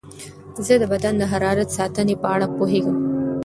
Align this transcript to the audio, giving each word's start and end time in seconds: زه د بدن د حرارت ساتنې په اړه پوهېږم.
زه 0.65 0.73
د 0.81 0.83
بدن 0.93 1.13
د 1.17 1.23
حرارت 1.31 1.69
ساتنې 1.77 2.15
په 2.21 2.27
اړه 2.35 2.47
پوهېږم. 2.57 2.97